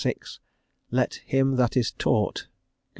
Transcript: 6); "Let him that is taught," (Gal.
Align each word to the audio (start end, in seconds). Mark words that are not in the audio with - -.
6); 0.03 0.39
"Let 0.89 1.13
him 1.27 1.57
that 1.57 1.77
is 1.77 1.91
taught," 1.91 2.45
(Gal. 2.47 2.47